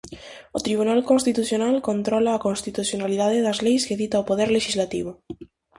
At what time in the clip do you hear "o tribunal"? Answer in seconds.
0.57-0.99